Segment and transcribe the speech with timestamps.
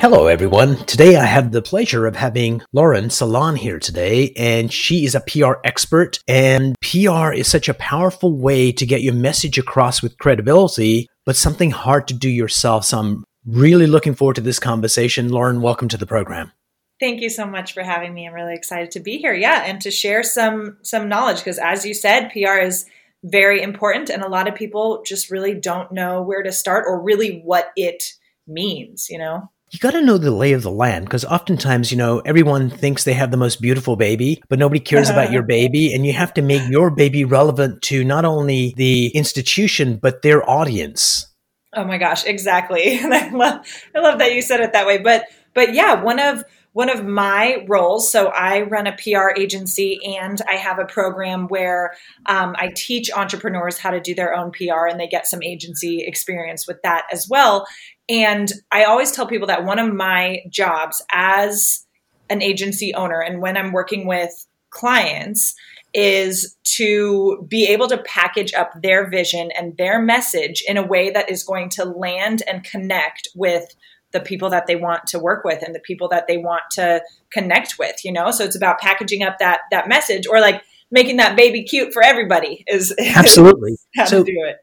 [0.00, 0.76] Hello, everyone.
[0.84, 5.20] Today I have the pleasure of having Lauren Salon here today, and she is a
[5.20, 6.20] PR expert.
[6.28, 11.34] And PR is such a powerful way to get your message across with credibility, but
[11.34, 12.84] something hard to do yourself.
[12.84, 15.30] So I'm really looking forward to this conversation.
[15.30, 16.52] Lauren, welcome to the program.
[17.00, 18.28] Thank you so much for having me.
[18.28, 19.34] I'm really excited to be here.
[19.34, 22.86] Yeah, and to share some some knowledge because as you said, PR is
[23.24, 27.02] very important and a lot of people just really don't know where to start or
[27.02, 28.12] really what it
[28.46, 31.98] means, you know you got to know the lay of the land because oftentimes, you
[31.98, 35.92] know, everyone thinks they have the most beautiful baby, but nobody cares about your baby.
[35.92, 40.48] And you have to make your baby relevant to not only the institution, but their
[40.48, 41.26] audience.
[41.74, 42.98] Oh my gosh, exactly.
[43.02, 44.98] I love, I love that you said it that way.
[44.98, 46.44] But, but yeah, one of,
[46.78, 48.08] one of my roles.
[48.12, 51.94] So i run a pr agency and i have a program where
[52.26, 56.04] um, i teach entrepreneurs how to do their own pr and they get some agency
[56.06, 57.66] experience with that as well.
[58.08, 61.84] And I always tell people that one of my jobs as
[62.30, 65.56] an agency owner and when I'm working with clients
[65.92, 71.10] is to be able to package up their vision and their message in a way
[71.10, 73.74] that is going to land and connect with
[74.12, 77.02] the people that they want to work with and the people that they want to
[77.30, 78.30] connect with you know?
[78.30, 82.02] So it's about packaging up that that message or like making that baby cute for
[82.02, 83.76] everybody is absolutely.
[83.94, 84.56] how so, to do it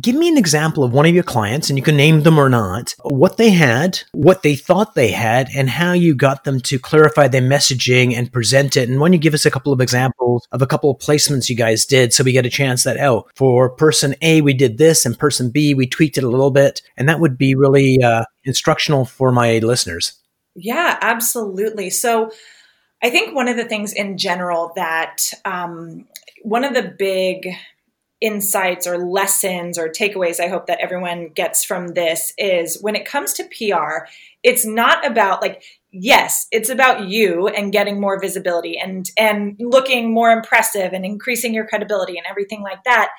[0.00, 2.48] Give me an example of one of your clients, and you can name them or
[2.48, 6.78] not, what they had, what they thought they had, and how you got them to
[6.78, 8.88] clarify their messaging and present it.
[8.88, 11.56] And when you give us a couple of examples of a couple of placements you
[11.56, 15.04] guys did, so we get a chance that, oh, for person A, we did this,
[15.04, 16.80] and person B, we tweaked it a little bit.
[16.96, 20.18] And that would be really uh, instructional for my listeners.
[20.54, 21.90] Yeah, absolutely.
[21.90, 22.30] So,
[23.02, 26.06] I think one of the things in general that um,
[26.44, 27.48] one of the big
[28.22, 33.04] insights or lessons or takeaways I hope that everyone gets from this is when it
[33.04, 34.06] comes to PR,
[34.42, 40.14] it's not about like yes, it's about you and getting more visibility and and looking
[40.14, 43.10] more impressive and increasing your credibility and everything like that.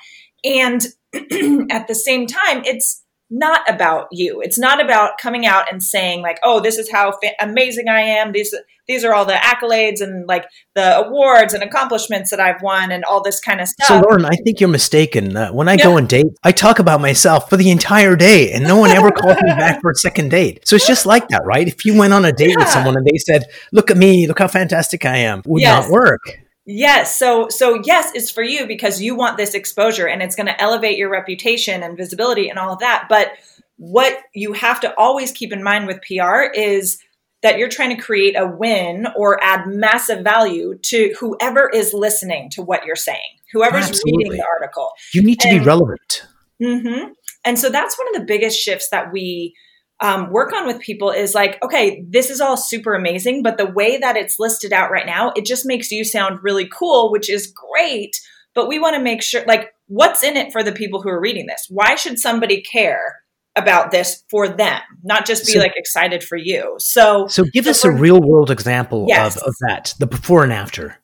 [0.42, 0.82] And
[1.70, 3.03] at the same time, it's
[3.34, 4.40] not about you.
[4.40, 8.00] It's not about coming out and saying like, "Oh, this is how fa- amazing I
[8.00, 8.32] am.
[8.32, 8.54] These
[8.86, 13.04] these are all the accolades and like the awards and accomplishments that I've won and
[13.04, 15.36] all this kind of stuff." So, Lauren, I think you're mistaken.
[15.36, 15.84] Uh, when I yeah.
[15.84, 19.10] go on date, I talk about myself for the entire day, and no one ever
[19.10, 20.66] calls me back for a second date.
[20.66, 21.66] So it's just like that, right?
[21.66, 22.58] If you went on a date yeah.
[22.58, 25.82] with someone and they said, "Look at me, look how fantastic I am," would yes.
[25.82, 26.43] not work.
[26.66, 27.18] Yes.
[27.18, 30.60] So so yes, it's for you because you want this exposure and it's going to
[30.60, 33.06] elevate your reputation and visibility and all of that.
[33.08, 33.32] But
[33.76, 36.98] what you have to always keep in mind with PR is
[37.42, 42.48] that you're trying to create a win or add massive value to whoever is listening
[42.50, 43.20] to what you're saying,
[43.52, 44.24] whoever's Absolutely.
[44.24, 44.90] reading the article.
[45.12, 46.26] You need to and, be relevant.
[46.62, 47.12] Mm-hmm.
[47.44, 49.54] And so that's one of the biggest shifts that we
[50.00, 53.70] um, work on with people is like, okay, this is all super amazing, but the
[53.70, 57.30] way that it's listed out right now, it just makes you sound really cool, which
[57.30, 58.20] is great.
[58.54, 61.20] But we want to make sure, like, what's in it for the people who are
[61.20, 61.66] reading this?
[61.68, 63.20] Why should somebody care
[63.56, 66.74] about this for them, not just be so, like excited for you?
[66.78, 69.36] So, so give us a real world example yes.
[69.36, 70.96] of, of that, the before and after.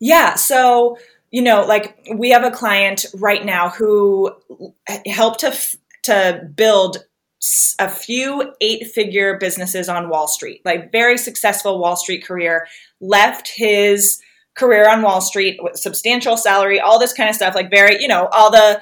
[0.00, 0.34] Yeah.
[0.34, 0.96] So,
[1.30, 4.32] you know, like we have a client right now who
[5.06, 5.56] helped to
[6.04, 6.98] to build
[7.78, 12.66] a few eight figure businesses on Wall Street, like very successful Wall Street career,
[13.00, 14.20] left his
[14.54, 18.08] career on Wall Street with substantial salary, all this kind of stuff, like very, you
[18.08, 18.80] know, all the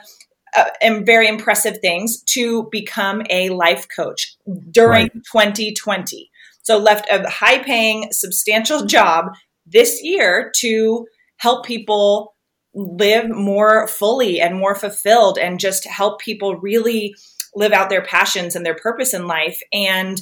[0.56, 4.36] uh, and very impressive things to become a life coach
[4.70, 5.12] during right.
[5.32, 6.30] 2020.
[6.62, 9.26] So left a high paying, substantial job
[9.66, 11.06] this year to
[11.36, 12.34] help people
[12.74, 17.14] live more fully and more fulfilled and just help people really
[17.54, 20.20] live out their passions and their purpose in life and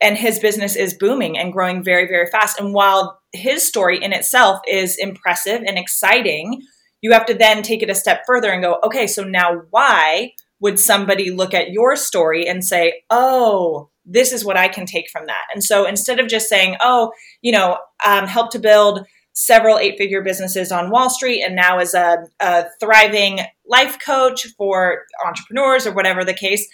[0.00, 2.60] and his business is booming and growing very very fast.
[2.60, 6.62] And while his story in itself is impressive and exciting
[7.02, 10.32] you have to then take it a step further and go okay so now why
[10.60, 15.08] would somebody look at your story and say oh this is what i can take
[15.10, 17.12] from that and so instead of just saying oh
[17.42, 19.06] you know um, help to build
[19.36, 24.46] several eight figure businesses on Wall Street and now is a, a, thriving life coach
[24.56, 26.66] for entrepreneurs or whatever the case.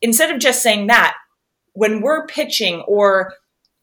[0.00, 1.16] Instead of just saying that,
[1.72, 3.34] when we're pitching or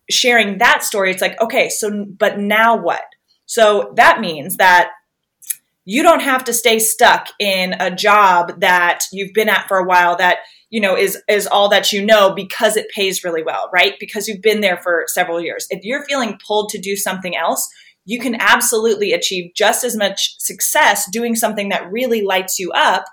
[0.09, 3.03] sharing that story, it's like, okay, so, but now what?
[3.47, 4.91] So that means that
[5.83, 9.85] you don't have to stay stuck in a job that you've been at for a
[9.85, 10.37] while that
[10.69, 14.27] you know is is all that you know because it pays really well right because
[14.27, 17.69] you've been there for several years if you're feeling pulled to do something else
[18.05, 23.05] you can absolutely achieve just as much success doing something that really lights you up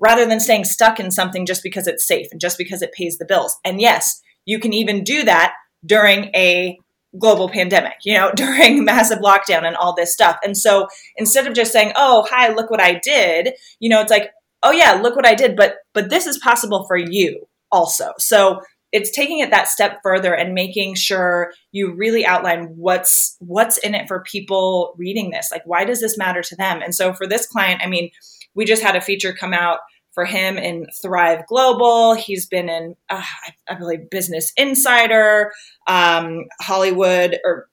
[0.00, 3.18] rather than staying stuck in something just because it's safe and just because it pays
[3.18, 5.54] the bills and yes you can even do that
[5.84, 6.78] during a
[7.18, 10.38] global pandemic, you know, during massive lockdown and all this stuff.
[10.44, 14.10] And so instead of just saying, "Oh, hi, look what I did," you know, it's
[14.10, 14.30] like,
[14.62, 18.60] "Oh yeah, look what I did, but but this is possible for you also." So
[18.92, 23.94] it's taking it that step further and making sure you really outline what's what's in
[23.94, 25.48] it for people reading this.
[25.50, 26.82] Like why does this matter to them?
[26.82, 28.10] And so for this client, I mean,
[28.54, 29.78] we just had a feature come out
[30.12, 32.14] for him in Thrive Global.
[32.14, 33.24] He's been in, uh,
[33.68, 35.52] I, believe, Business Insider,
[35.86, 37.68] um, Hollywood, or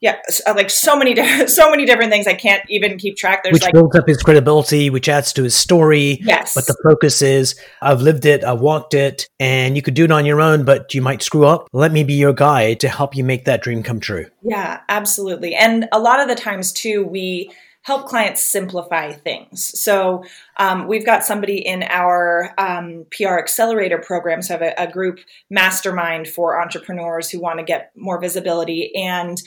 [0.00, 1.14] yeah, uh, like so many,
[1.46, 2.26] so many different things.
[2.26, 3.42] I can't even keep track.
[3.42, 6.18] There's which like, builds up his credibility, which adds to his story.
[6.22, 10.04] Yes, but the focus is, I've lived it, I've walked it, and you could do
[10.04, 11.68] it on your own, but you might screw up.
[11.72, 14.26] Let me be your guide to help you make that dream come true.
[14.42, 15.54] Yeah, absolutely.
[15.54, 17.50] And a lot of the times too, we
[17.86, 19.80] help clients simplify things.
[19.80, 20.24] So
[20.56, 25.20] um, we've got somebody in our um, PR accelerator program, so have a, a group
[25.50, 29.40] mastermind for entrepreneurs who want to get more visibility and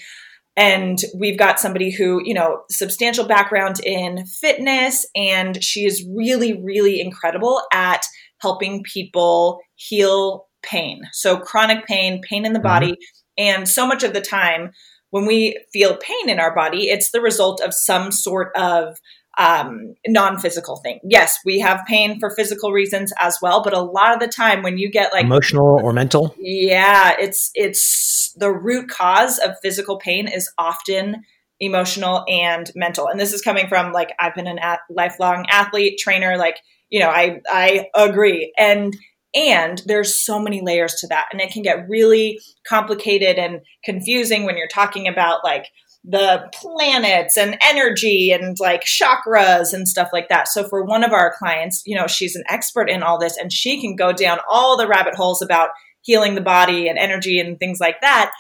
[0.60, 6.62] and we've got somebody who you know substantial background in fitness and she is really
[6.62, 8.06] really incredible at
[8.42, 12.68] helping people heal pain so chronic pain pain in the mm-hmm.
[12.68, 12.98] body
[13.38, 14.72] and so much of the time
[15.12, 18.98] when we feel pain in our body, it's the result of some sort of
[19.40, 21.00] um, non-physical thing.
[21.02, 24.62] Yes, we have pain for physical reasons as well, but a lot of the time
[24.62, 29.98] when you get like emotional or mental, yeah, it's it's the root cause of physical
[29.98, 31.24] pain is often
[31.62, 33.08] emotional and mental.
[33.08, 36.58] And this is coming from like I've been an at- lifelong athlete, trainer, like
[36.90, 38.54] you know, I I agree.
[38.58, 38.94] And
[39.34, 41.28] and there's so many layers to that.
[41.32, 45.68] And it can get really complicated and confusing when you're talking about like
[46.04, 50.48] the planets and energy and like chakras and stuff like that.
[50.48, 53.52] So for one of our clients, you know, she's an expert in all this and
[53.52, 55.70] she can go down all the rabbit holes about
[56.02, 58.32] healing the body and energy and things like that.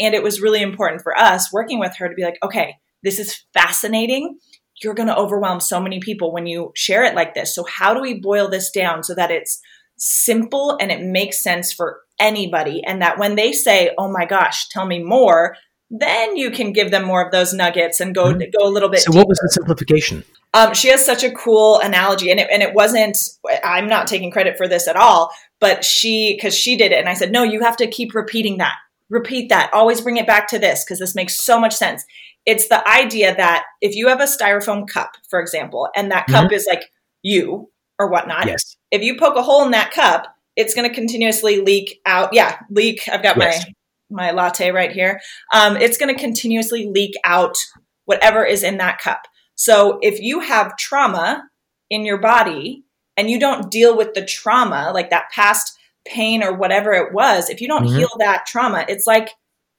[0.00, 3.18] And it was really important for us working with her to be like, okay, this
[3.18, 4.38] is fascinating.
[4.82, 7.54] You're going to overwhelm so many people when you share it like this.
[7.54, 9.60] So how do we boil this down so that it's
[9.96, 12.82] simple and it makes sense for anybody.
[12.84, 15.56] And that when they say, oh my gosh, tell me more,
[15.90, 18.50] then you can give them more of those nuggets and go mm-hmm.
[18.58, 19.00] go a little bit.
[19.00, 19.18] So, deeper.
[19.18, 20.24] what was the simplification?
[20.54, 23.16] Um, she has such a cool analogy, and it and it wasn't.
[23.64, 25.30] I'm not taking credit for this at all,
[25.60, 28.58] but she because she did it, and I said, no, you have to keep repeating
[28.58, 28.74] that,
[29.10, 32.04] repeat that, always bring it back to this because this makes so much sense.
[32.46, 36.46] It's the idea that if you have a styrofoam cup, for example, and that cup
[36.46, 36.54] mm-hmm.
[36.54, 36.90] is like
[37.22, 38.46] you, or whatnot.
[38.46, 38.76] Yes.
[38.90, 42.30] If you poke a hole in that cup, it's going to continuously leak out.
[42.32, 43.08] Yeah, leak.
[43.08, 43.64] I've got yes.
[43.64, 43.72] my
[44.10, 45.20] my latte right here.
[45.52, 47.56] Um, it's going to continuously leak out
[48.04, 49.22] whatever is in that cup.
[49.54, 51.44] So if you have trauma
[51.90, 52.84] in your body
[53.16, 55.76] and you don't deal with the trauma, like that past
[56.06, 57.98] pain or whatever it was, if you don't mm-hmm.
[57.98, 59.30] heal that trauma, it's like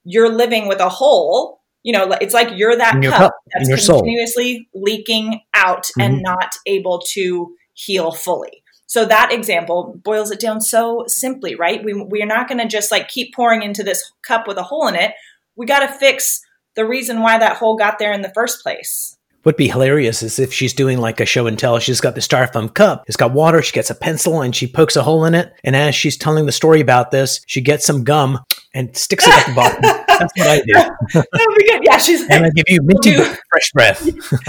[0.04, 1.62] you're living with a hole.
[1.84, 4.84] You know, it's like you're that cup, cup, that's continuously soul.
[4.84, 6.02] leaking out mm-hmm.
[6.02, 8.63] and not able to heal fully.
[8.88, 11.84] So that example boils it down so simply, right?
[11.84, 14.63] We, we are not going to just like keep pouring into this cup with a
[14.63, 15.13] hole in it.
[15.56, 16.41] We got to fix
[16.75, 19.17] the reason why that hole got there in the first place.
[19.44, 21.79] Would be hilarious is if she's doing like a show and tell.
[21.79, 24.96] She's got the styrofoam cup, it's got water, she gets a pencil and she pokes
[24.96, 25.53] a hole in it.
[25.63, 28.39] And as she's telling the story about this, she gets some gum
[28.74, 30.06] and sticks it at the bottom.
[30.20, 30.74] That's what I do.
[31.14, 31.82] that would be good.
[31.84, 34.08] Yeah, she's like, and I give you minty we'll fresh breath.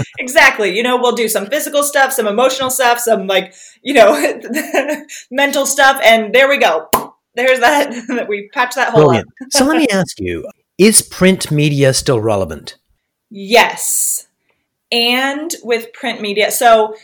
[0.19, 0.75] exactly.
[0.75, 4.39] You know, we'll do some physical stuff, some emotional stuff, some like you know
[5.31, 6.89] mental stuff, and there we go.
[7.35, 8.27] There's that.
[8.27, 9.27] we patch that hole Brilliant.
[9.27, 9.47] up.
[9.51, 10.47] so let me ask you:
[10.77, 12.77] Is print media still relevant?
[13.29, 14.27] Yes
[14.91, 16.51] and with print media.
[16.51, 16.95] So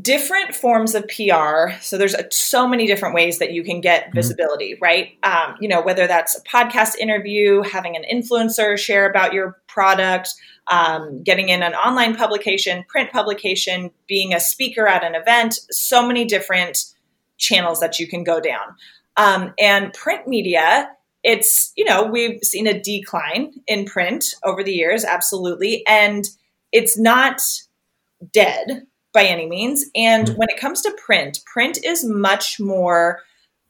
[0.00, 1.72] different forms of PR.
[1.82, 4.14] So there's a, so many different ways that you can get mm-hmm.
[4.14, 5.18] visibility, right?
[5.22, 10.30] Um, you know, whether that's a podcast interview, having an influencer share about your product,
[10.68, 16.06] um, getting in an online publication, print publication, being a speaker at an event, so
[16.06, 16.84] many different
[17.36, 18.76] channels that you can go down.
[19.18, 20.88] Um, and print media,
[21.22, 25.86] it's, you know, we've seen a decline in print over the years, absolutely.
[25.86, 26.24] And
[26.72, 27.42] it's not
[28.32, 29.84] dead by any means.
[29.94, 30.36] And mm-hmm.
[30.36, 33.20] when it comes to print, print is much more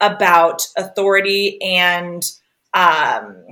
[0.00, 2.22] about authority and
[2.74, 3.44] um,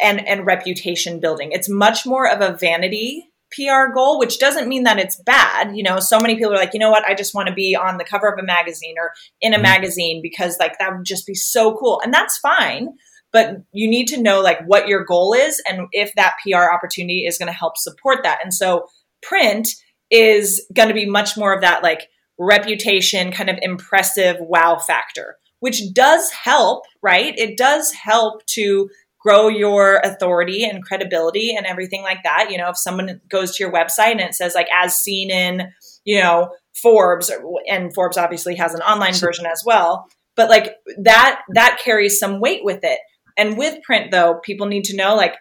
[0.00, 1.52] and and reputation building.
[1.52, 5.74] It's much more of a vanity PR goal, which doesn't mean that it's bad.
[5.76, 7.74] You know, so many people are like, you know what, I just want to be
[7.74, 9.62] on the cover of a magazine or in a mm-hmm.
[9.62, 12.00] magazine because like that would just be so cool.
[12.04, 12.88] And that's fine.
[13.32, 17.26] But you need to know like what your goal is and if that PR opportunity
[17.26, 18.40] is going to help support that.
[18.42, 18.86] And so
[19.22, 19.68] print
[20.10, 25.36] is going to be much more of that like reputation, kind of impressive wow factor,
[25.60, 27.34] which does help, right?
[27.36, 28.88] It does help to
[29.20, 32.50] grow your authority and credibility and everything like that.
[32.50, 35.72] You know, if someone goes to your website and it says like as seen in,
[36.04, 36.50] you know,
[36.80, 37.30] Forbes
[37.68, 42.40] and Forbes obviously has an online version as well, but like that that carries some
[42.40, 43.00] weight with it.
[43.36, 45.34] And with print though, people need to know like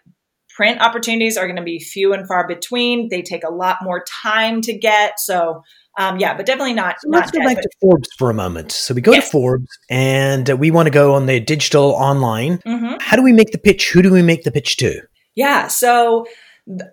[0.57, 3.09] print opportunities are going to be few and far between.
[3.09, 5.19] They take a lot more time to get.
[5.19, 5.63] So
[5.99, 6.99] um, yeah, but definitely not.
[6.99, 8.71] So let's not go back to Forbes for a moment.
[8.71, 9.25] So we go yes.
[9.25, 12.57] to Forbes and we want to go on the digital online.
[12.59, 12.97] Mm-hmm.
[12.99, 13.91] How do we make the pitch?
[13.91, 15.01] Who do we make the pitch to?
[15.35, 15.67] Yeah.
[15.67, 16.25] So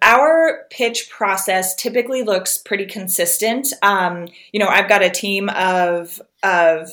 [0.02, 3.68] our pitch process typically looks pretty consistent.
[3.82, 6.90] Um, you know, I've got a team of of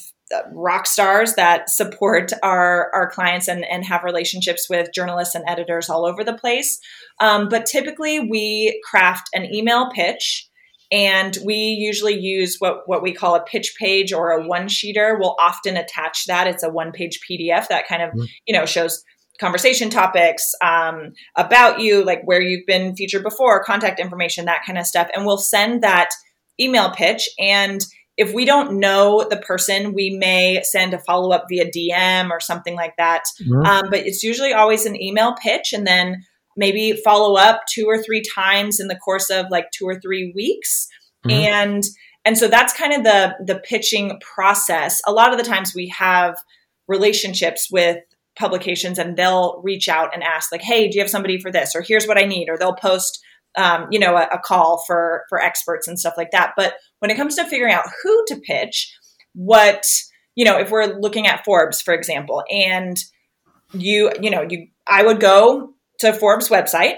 [0.54, 5.90] rock stars that support our our clients and, and have relationships with journalists and editors
[5.90, 6.80] all over the place.
[7.20, 10.50] Um, but typically, we craft an email pitch
[10.92, 15.18] and we usually use what, what we call a pitch page or a one sheeter.
[15.18, 16.48] We'll often attach that.
[16.48, 18.26] It's a one page PDF that kind of, mm-hmm.
[18.46, 19.02] you know, shows
[19.40, 24.78] conversation topics um, about you, like where you've been featured before, contact information, that kind
[24.78, 25.08] of stuff.
[25.16, 26.10] And we'll send that
[26.60, 27.30] email pitch.
[27.40, 27.82] And
[28.22, 32.40] if we don't know the person, we may send a follow up via DM or
[32.40, 33.24] something like that.
[33.42, 33.66] Mm-hmm.
[33.66, 35.74] Um, but it's usually always an email pitch.
[35.74, 36.24] And then
[36.58, 40.32] maybe follow up two or three times in the course of like two or three
[40.36, 40.88] weeks
[41.26, 41.32] mm-hmm.
[41.32, 41.84] and
[42.26, 45.88] and so that's kind of the the pitching process a lot of the times we
[45.88, 46.38] have
[46.88, 47.98] relationships with
[48.38, 51.76] publications and they'll reach out and ask like hey do you have somebody for this
[51.76, 53.20] or here's what i need or they'll post
[53.58, 57.12] um, you know a, a call for for experts and stuff like that but when
[57.12, 58.96] it comes to figuring out who to pitch
[59.34, 59.86] what
[60.36, 63.04] you know if we're looking at forbes for example and
[63.74, 66.96] you you know you i would go to Forbes website,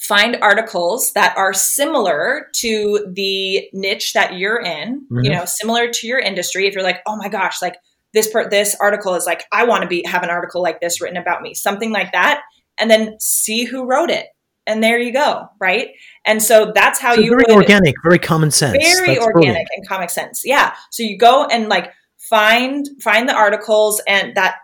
[0.00, 5.24] find articles that are similar to the niche that you're in, mm-hmm.
[5.24, 6.66] you know, similar to your industry.
[6.66, 7.76] If you're like, oh my gosh, like
[8.14, 11.00] this per- this article is like, I want to be have an article like this
[11.00, 12.42] written about me, something like that,
[12.78, 14.26] and then see who wrote it.
[14.66, 15.88] And there you go, right?
[16.24, 18.76] And so that's how so you very would, organic, very common sense.
[18.80, 19.68] Very that's organic brilliant.
[19.76, 20.42] and common sense.
[20.44, 20.74] Yeah.
[20.90, 21.92] So you go and like
[22.30, 24.56] find find the articles and that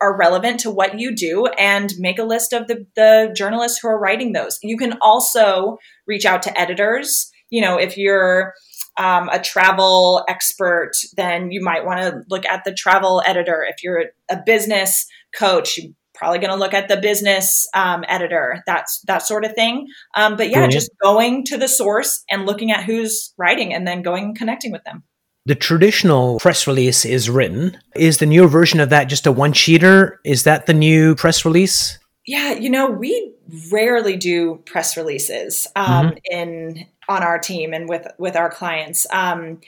[0.00, 3.88] are relevant to what you do and make a list of the, the journalists who
[3.88, 4.58] are writing those.
[4.62, 7.30] You can also reach out to editors.
[7.48, 8.52] You know, if you're
[8.98, 13.66] um, a travel expert, then you might want to look at the travel editor.
[13.68, 18.62] If you're a business coach, you're probably going to look at the business um, editor.
[18.66, 19.86] That's that sort of thing.
[20.14, 20.72] Um, but yeah, Brilliant.
[20.72, 24.72] just going to the source and looking at who's writing, and then going and connecting
[24.72, 25.04] with them.
[25.46, 27.78] The traditional press release is written.
[27.94, 30.16] Is the new version of that just a one sheeter?
[30.24, 31.98] Is that the new press release?
[32.26, 33.32] Yeah, you know, we
[33.70, 36.16] rarely do press releases um, mm-hmm.
[36.30, 39.06] in on our team and with with our clients.
[39.12, 39.60] Um,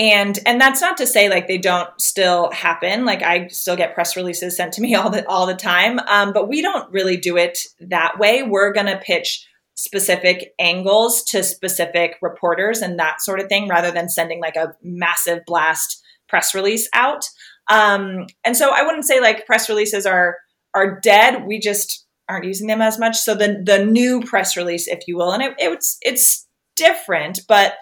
[0.00, 3.04] and and that's not to say like they don't still happen.
[3.04, 5.98] Like I still get press releases sent to me all the all the time.
[6.08, 8.42] Um, but we don't really do it that way.
[8.42, 14.08] We're gonna pitch specific angles to specific reporters and that sort of thing rather than
[14.08, 17.24] sending like a massive blast press release out.
[17.70, 20.38] Um, and so I wouldn't say like press releases are
[20.74, 21.44] are dead.
[21.46, 23.18] We just aren't using them as much.
[23.18, 27.74] So the the new press release, if you will, and it, it's it's different, but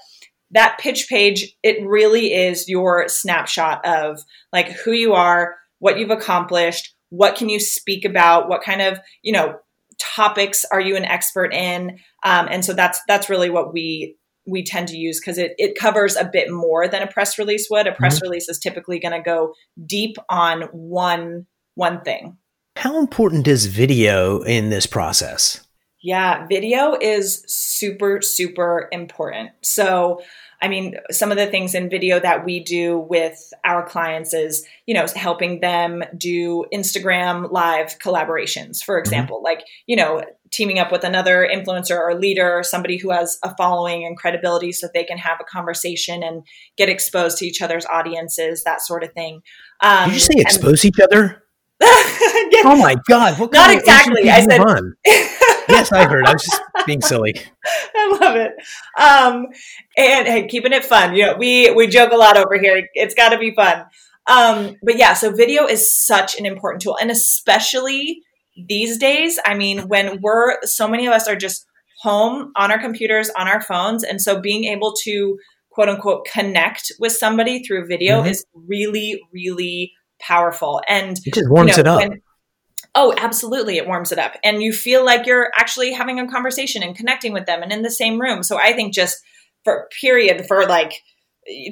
[0.52, 4.20] that pitch page it really is your snapshot of
[4.52, 8.98] like who you are, what you've accomplished, what can you speak about, what kind of
[9.22, 9.58] you know
[9.98, 11.98] topics are you an expert in?
[12.24, 15.78] Um, and so that's that's really what we we tend to use because it, it
[15.78, 17.86] covers a bit more than a press release would.
[17.86, 18.28] A press mm-hmm.
[18.28, 19.52] release is typically going to go
[19.86, 22.36] deep on one one thing.
[22.76, 25.66] How important is video in this process?
[26.00, 29.50] Yeah, video is super, super important.
[29.62, 30.20] So
[30.60, 34.66] I mean, some of the things in video that we do with our clients is,
[34.86, 39.00] you know, helping them do Instagram live collaborations, for mm-hmm.
[39.00, 39.44] example, mm-hmm.
[39.44, 43.54] like, you know, teaming up with another influencer or leader, or somebody who has a
[43.54, 46.42] following and credibility so they can have a conversation and
[46.76, 49.42] get exposed to each other's audiences, that sort of thing.
[49.80, 51.44] Um, Did you say expose and- each other?
[51.80, 53.38] oh my God.
[53.38, 54.28] What Not exactly.
[54.28, 54.60] I said,
[55.68, 56.26] yes, I heard.
[56.26, 57.34] I was just being silly.
[57.94, 58.52] I love it.
[58.98, 59.46] Um,
[59.96, 61.14] and hey, keeping it fun.
[61.14, 62.88] You know, we we joke a lot over here.
[62.94, 63.84] It's got to be fun.
[64.26, 68.22] um, but yeah, so video is such an important tool, and especially
[68.68, 69.38] these days.
[69.44, 71.66] I mean, when we're so many of us are just
[72.02, 75.38] home on our computers, on our phones, and so being able to
[75.70, 78.30] quote unquote connect with somebody through video mm-hmm.
[78.30, 80.82] is really, really powerful.
[80.88, 82.10] And it just warms you know, it up.
[82.10, 82.22] When,
[82.94, 83.76] Oh, absolutely.
[83.76, 84.34] It warms it up.
[84.42, 87.82] And you feel like you're actually having a conversation and connecting with them and in
[87.82, 88.42] the same room.
[88.42, 89.18] So I think just
[89.64, 91.02] for period, for like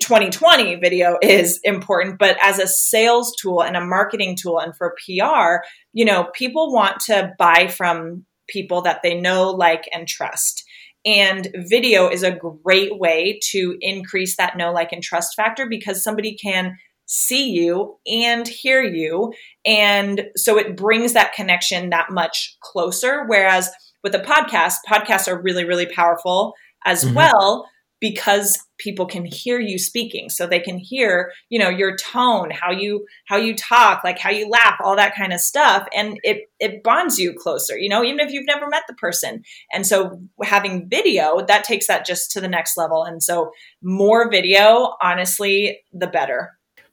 [0.01, 4.95] 2020 video is important, but as a sales tool and a marketing tool and for
[5.05, 10.65] PR, you know, people want to buy from people that they know, like, and trust.
[11.05, 16.03] And video is a great way to increase that know, like, and trust factor because
[16.03, 16.77] somebody can
[17.07, 19.33] see you and hear you.
[19.65, 23.25] And so it brings that connection that much closer.
[23.27, 23.71] Whereas
[24.03, 27.15] with a podcast, podcasts are really, really powerful as mm-hmm.
[27.15, 27.67] well
[28.01, 32.71] because people can hear you speaking so they can hear you know your tone how
[32.71, 36.43] you how you talk like how you laugh all that kind of stuff and it
[36.61, 40.21] it bonds you closer you know even if you've never met the person and so
[40.43, 43.51] having video that takes that just to the next level and so
[43.83, 46.51] more video honestly the better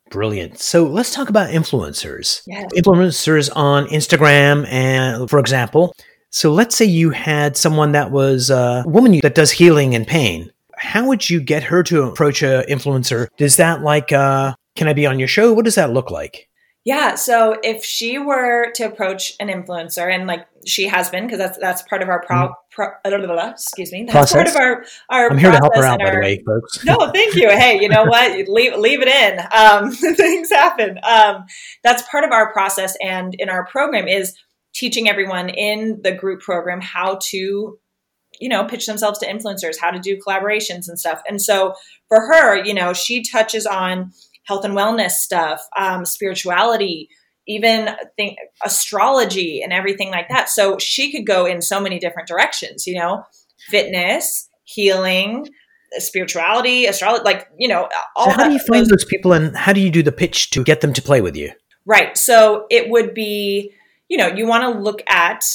[0.10, 0.60] Brilliant.
[0.60, 2.43] So let's talk about influencers.
[2.45, 2.72] Yes.
[2.75, 5.95] Influencers on Instagram, and for example,
[6.29, 10.51] so let's say you had someone that was a woman that does healing and pain.
[10.75, 13.27] How would you get her to approach an influencer?
[13.38, 15.53] Does that like, uh, can I be on your show?
[15.53, 16.50] What does that look like?
[16.85, 17.15] Yeah.
[17.15, 21.57] So if she were to approach an influencer, and like she has been, because that's
[21.57, 22.51] that's part of our pro, mm-hmm.
[22.71, 24.35] pro blah, blah, blah, excuse me, that's process.
[24.35, 25.31] part of our our.
[25.31, 26.83] I'm here to help her out, by the way, folks.
[26.83, 27.49] No, thank you.
[27.49, 28.47] Hey, you know what?
[28.49, 29.39] leave leave it in.
[29.57, 30.99] Um, things happen.
[31.03, 31.45] Um,
[31.83, 34.37] that's part of our process, and in our program is
[34.73, 37.77] teaching everyone in the group program how to
[38.39, 41.75] you know pitch themselves to influencers how to do collaborations and stuff and so
[42.07, 44.11] for her you know she touches on
[44.43, 47.09] health and wellness stuff, um, spirituality,
[47.47, 50.49] even think astrology and everything like that.
[50.49, 53.23] So she could go in so many different directions, you know,
[53.67, 55.47] fitness, healing,
[55.97, 59.73] spirituality, astrology, like, you know, all so how do you find those people and how
[59.73, 61.51] do you do the pitch to get them to play with you?
[61.86, 62.17] Right.
[62.17, 63.73] So it would be,
[64.08, 65.45] you know, you want to look at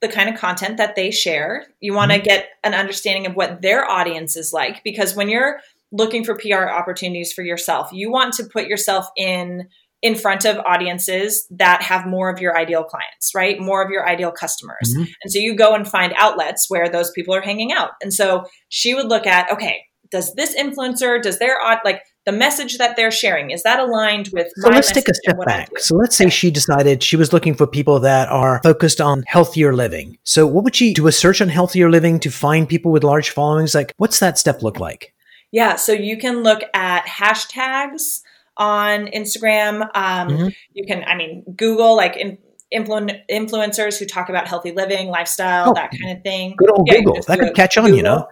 [0.00, 1.66] the kind of content that they share.
[1.80, 2.26] You want to mm-hmm.
[2.26, 5.60] get an understanding of what their audience is like because when you're
[5.94, 7.88] looking for PR opportunities for yourself.
[7.92, 9.68] You want to put yourself in
[10.02, 13.58] in front of audiences that have more of your ideal clients, right?
[13.58, 14.92] More of your ideal customers.
[14.92, 15.04] Mm-hmm.
[15.22, 17.92] And so you go and find outlets where those people are hanging out.
[18.02, 19.80] And so she would look at, okay,
[20.10, 24.50] does this influencer, does their like the message that they're sharing is that aligned with
[24.56, 27.66] so let's take a step back so let's say she decided she was looking for
[27.66, 31.48] people that are focused on healthier living so what would she do a search on
[31.48, 35.13] healthier living to find people with large followings like what's that step look like
[35.54, 38.22] yeah, so you can look at hashtags
[38.56, 39.82] on Instagram.
[39.94, 40.48] Um, mm-hmm.
[40.72, 42.38] You can, I mean, Google like in,
[42.74, 46.56] influ- influencers who talk about healthy living, lifestyle, oh, that kind of thing.
[46.58, 47.22] Good old yeah, Google.
[47.28, 47.96] That could catch on, Google.
[47.98, 48.26] you know.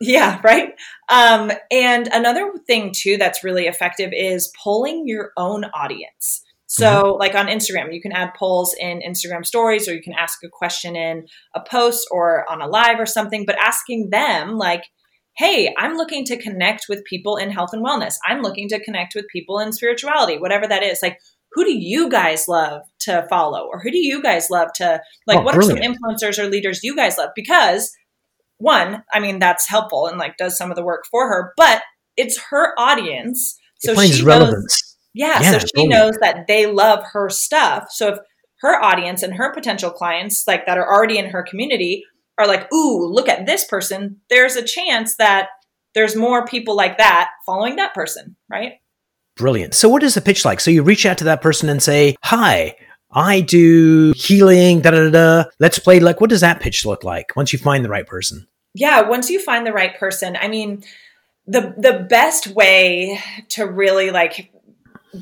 [0.00, 0.74] Yeah, right.
[1.08, 6.42] Um, and another thing too that's really effective is polling your own audience.
[6.66, 7.20] So, mm-hmm.
[7.20, 10.50] like on Instagram, you can add polls in Instagram stories, or you can ask a
[10.50, 14.84] question in a post or on a live or something, but asking them, like,
[15.36, 18.14] hey, I'm looking to connect with people in health and wellness.
[18.26, 21.00] I'm looking to connect with people in spirituality, whatever that is.
[21.02, 21.18] Like,
[21.52, 23.68] who do you guys love to follow?
[23.70, 25.80] Or who do you guys love to, like, oh, what brilliant.
[25.80, 27.30] are some influencers or leaders you guys love?
[27.34, 27.92] Because
[28.58, 31.82] one, I mean, that's helpful and like does some of the work for her, but
[32.16, 33.58] it's her audience.
[33.78, 34.56] So she relevance.
[34.56, 35.88] Knows, yeah, yeah, so she totally.
[35.88, 37.88] knows that they love her stuff.
[37.90, 38.18] So if
[38.60, 42.04] her audience and her potential clients, like that are already in her community,
[42.38, 45.48] are like, ooh, look at this person, there's a chance that
[45.94, 48.74] there's more people like that following that person, right?
[49.36, 49.74] Brilliant.
[49.74, 50.60] So, what is the pitch like?
[50.60, 52.76] So, you reach out to that person and say, Hi,
[53.10, 55.44] I do healing, da da da.
[55.58, 56.00] Let's play.
[56.00, 58.46] Like, what does that pitch look like once you find the right person?
[58.74, 60.84] Yeah, once you find the right person, I mean,
[61.46, 63.20] the the best way
[63.50, 64.52] to really like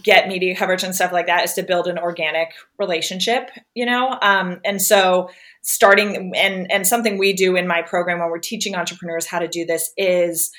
[0.02, 4.18] get media coverage and stuff like that is to build an organic relationship, you know?
[4.20, 5.30] Um, and so
[5.64, 9.48] starting and and something we do in my program when we're teaching entrepreneurs how to
[9.48, 10.50] do this is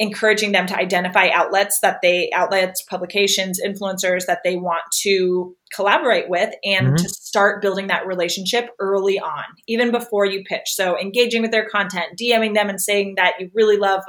[0.00, 6.28] encouraging them to identify outlets that they outlets publications influencers that they want to collaborate
[6.28, 6.96] with and mm-hmm.
[6.96, 10.64] to start building that relationship early on even before you pitch.
[10.66, 14.02] So engaging with their content dming them and saying that you really love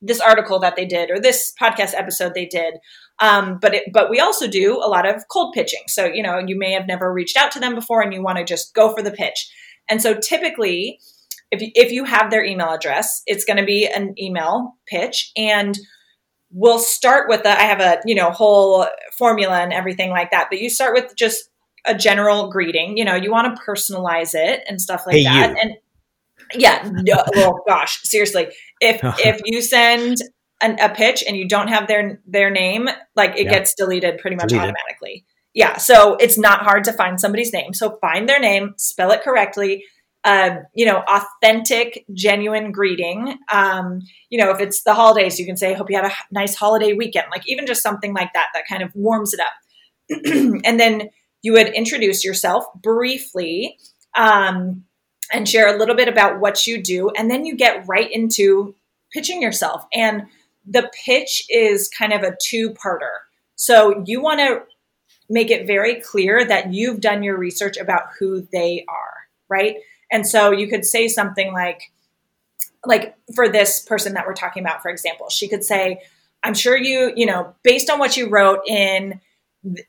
[0.00, 2.74] this article that they did or this podcast episode they did.
[3.20, 5.82] Um, but it, but we also do a lot of cold pitching.
[5.88, 8.38] So you know you may have never reached out to them before and you want
[8.38, 9.50] to just go for the pitch
[9.88, 11.00] and so typically,
[11.50, 15.30] if you, if you have their email address, it's going to be an email pitch.
[15.36, 15.78] And
[16.50, 20.48] we'll start with the I have a, you know, whole formula and everything like that,
[20.50, 21.50] but you start with just
[21.86, 22.96] a general greeting.
[22.96, 25.50] You know, you want to personalize it and stuff like hey, that.
[25.50, 25.56] You.
[25.62, 25.76] And
[26.54, 28.48] yeah, no, oh gosh, seriously.
[28.80, 30.18] If if you send
[30.62, 33.50] an, a pitch and you don't have their their name, like it yeah.
[33.50, 34.70] gets deleted pretty much deleted.
[34.70, 35.24] automatically.
[35.54, 37.74] Yeah, so it's not hard to find somebody's name.
[37.74, 39.84] So find their name, spell it correctly.
[40.24, 43.36] Uh, you know, authentic, genuine greeting.
[43.52, 46.54] Um, you know, if it's the holidays, you can say, "Hope you had a nice
[46.54, 50.22] holiday weekend." Like even just something like that that kind of warms it up.
[50.64, 51.10] and then
[51.42, 53.76] you would introduce yourself briefly
[54.16, 54.84] um,
[55.32, 58.76] and share a little bit about what you do, and then you get right into
[59.12, 59.84] pitching yourself.
[59.92, 60.22] And
[60.64, 63.10] the pitch is kind of a two-parter.
[63.56, 64.62] So you want to
[65.32, 69.14] make it very clear that you've done your research about who they are,
[69.48, 69.76] right?
[70.10, 71.90] And so you could say something like,
[72.84, 76.02] like for this person that we're talking about, for example, she could say,
[76.44, 79.20] I'm sure you, you know, based on what you wrote in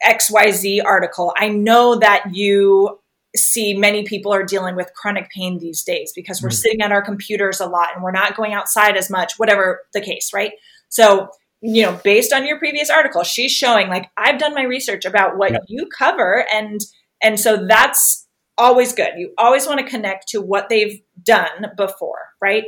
[0.07, 2.99] XYZ article, I know that you
[3.35, 6.55] see many people are dealing with chronic pain these days because we're mm-hmm.
[6.55, 10.01] sitting at our computers a lot and we're not going outside as much, whatever the
[10.01, 10.53] case, right?
[10.89, 11.29] So,
[11.65, 15.37] you know, based on your previous article, she's showing like I've done my research about
[15.37, 15.63] what yep.
[15.67, 16.81] you cover and
[17.21, 19.11] and so that's always good.
[19.17, 22.65] You always want to connect to what they've done before, right?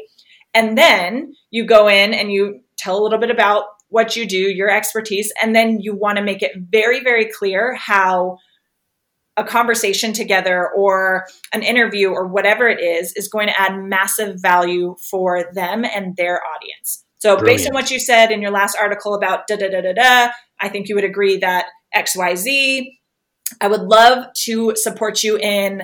[0.54, 4.38] And then you go in and you tell a little bit about what you do,
[4.38, 8.38] your expertise, and then you want to make it very, very clear how
[9.38, 14.42] a conversation together or an interview or whatever it is is going to add massive
[14.42, 17.05] value for them and their audience.
[17.26, 17.58] So, Brilliant.
[17.58, 20.32] based on what you said in your last article about da da da da da,
[20.62, 22.86] I think you would agree that XYZ
[23.60, 25.82] I would love to support you in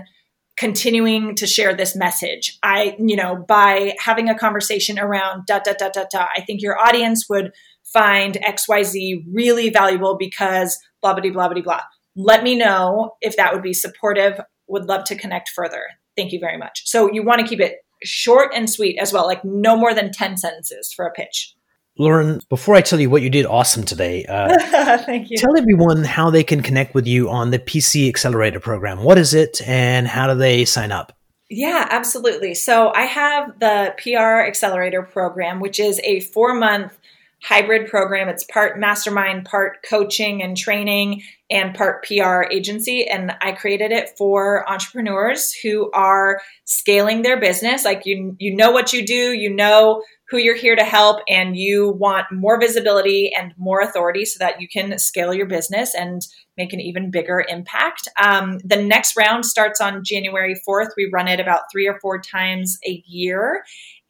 [0.55, 2.59] continuing to share this message.
[2.61, 6.61] I, you know, by having a conversation around da da da da da, I think
[6.61, 7.53] your audience would
[7.91, 11.81] find XYZ really valuable because blah blah blah blah blah.
[12.15, 14.39] Let me know if that would be supportive.
[14.67, 15.85] Would love to connect further.
[16.15, 16.83] Thank you very much.
[16.85, 20.11] So you want to keep it short and sweet as well, like no more than
[20.11, 21.55] 10 sentences for a pitch.
[21.97, 24.57] Lauren, before I tell you what you did awesome today, uh,
[25.05, 25.37] Thank you.
[25.37, 29.03] tell everyone how they can connect with you on the PR Accelerator program.
[29.03, 31.15] What is it and how do they sign up?
[31.49, 32.53] Yeah, absolutely.
[32.53, 36.97] So I have the PR Accelerator program, which is a four month
[37.43, 38.29] hybrid program.
[38.29, 43.07] It's part mastermind, part coaching and training, and part PR agency.
[43.07, 47.83] And I created it for entrepreneurs who are scaling their business.
[47.83, 51.57] Like you, you know what you do, you know who you're here to help and
[51.57, 56.21] you want more visibility and more authority so that you can scale your business and
[56.57, 58.07] make an even bigger impact.
[58.21, 60.91] Um, the next round starts on January 4th.
[60.95, 63.63] We run it about three or four times a year.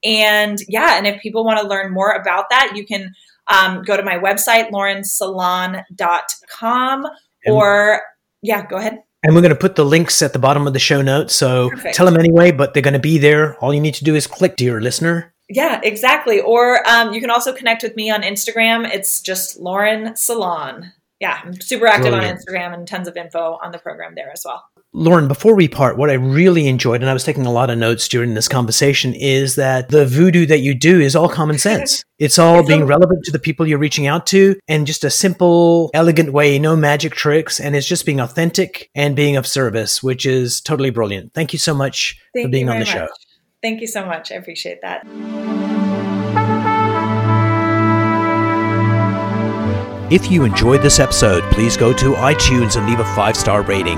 [0.04, 3.14] And yeah, and if people want to learn more about that, you can
[3.48, 7.06] um, go to my website, laurensalon.com,
[7.48, 8.02] or
[8.42, 9.04] yeah, go ahead.
[9.24, 11.36] And we're going to put the links at the bottom of the show notes.
[11.36, 11.94] So Perfect.
[11.96, 13.56] tell them anyway, but they're going to be there.
[13.58, 16.40] All you need to do is click, dear listener, yeah, exactly.
[16.40, 18.90] Or um, you can also connect with me on Instagram.
[18.90, 20.94] It's just Lauren Salon.
[21.20, 22.32] Yeah, I'm super active Brilliant.
[22.32, 24.64] on Instagram and tons of info on the program there as well.
[24.93, 27.77] Lauren, before we part, what I really enjoyed, and I was taking a lot of
[27.77, 32.04] notes during this conversation, is that the voodoo that you do is all common sense.
[32.19, 35.06] It's all it's being a- relevant to the people you're reaching out to and just
[35.06, 37.58] a simple, elegant way, no magic tricks.
[37.58, 41.34] And it's just being authentic and being of service, which is totally brilliant.
[41.34, 43.01] Thank you so much Thank for being on the show.
[43.01, 43.10] Much.
[43.62, 44.30] Thank you so much.
[44.34, 45.08] I appreciate that.
[50.12, 53.97] If you enjoyed this episode, please go to iTunes and leave a five star rating.